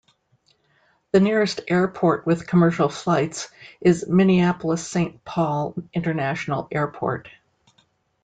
The 1.11 1.19
nearest 1.19 1.61
airport 1.67 2.25
with 2.25 2.47
commercial 2.47 2.89
flights 2.89 3.49
is 3.81 4.07
Minneapolis-Saint 4.07 5.23
Paul 5.25 5.75
International 5.93 6.67
Airport. 6.71 7.29